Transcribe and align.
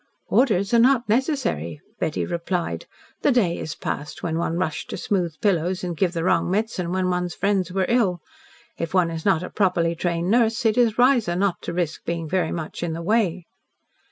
"Orders 0.29 0.73
are 0.73 0.79
not 0.79 1.07
necessary," 1.07 1.79
Betty 1.99 2.25
replied. 2.25 2.87
"The 3.21 3.31
day 3.31 3.55
is 3.59 3.75
past 3.75 4.23
when 4.23 4.39
one 4.39 4.57
rushed 4.57 4.89
to 4.89 4.97
smooth 4.97 5.35
pillows 5.41 5.83
and 5.83 5.95
give 5.95 6.13
the 6.13 6.23
wrong 6.23 6.49
medicine 6.49 6.91
when 6.91 7.11
one's 7.11 7.35
friends 7.35 7.71
were 7.71 7.85
ill. 7.87 8.19
If 8.79 8.95
one 8.95 9.11
is 9.11 9.25
not 9.25 9.43
a 9.43 9.51
properly 9.51 9.93
trained 9.93 10.31
nurse, 10.31 10.65
it 10.65 10.75
is 10.75 10.97
wiser 10.97 11.35
not 11.35 11.61
to 11.61 11.73
risk 11.73 12.03
being 12.03 12.27
very 12.27 12.51
much 12.51 12.81
in 12.81 12.93
the 12.93 13.03
way." 13.03 13.45